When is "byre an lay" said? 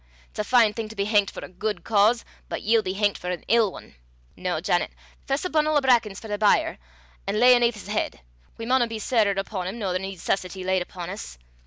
6.39-7.53